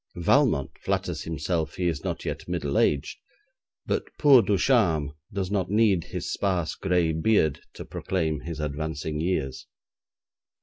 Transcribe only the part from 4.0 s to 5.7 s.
poor Ducharme does not